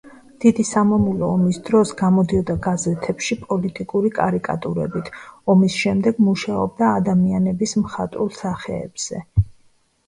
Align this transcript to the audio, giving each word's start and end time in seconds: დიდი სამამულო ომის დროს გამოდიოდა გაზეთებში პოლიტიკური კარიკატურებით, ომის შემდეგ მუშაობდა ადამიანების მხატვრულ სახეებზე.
დიდი 0.43 0.63
სამამულო 0.67 1.27
ომის 1.33 1.59
დროს 1.67 1.91
გამოდიოდა 1.99 2.55
გაზეთებში 2.67 3.37
პოლიტიკური 3.43 4.11
კარიკატურებით, 4.21 5.13
ომის 5.57 5.77
შემდეგ 5.85 6.25
მუშაობდა 6.31 6.91
ადამიანების 7.03 7.77
მხატვრულ 7.85 8.35
სახეებზე. 8.45 9.25